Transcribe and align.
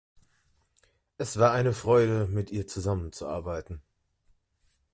Es 1.19 1.37
war 1.37 1.51
eine 1.51 1.73
Freude, 1.73 2.25
mit 2.25 2.49
ihr 2.49 2.65
zusammenzuarbeiten. 2.65 3.83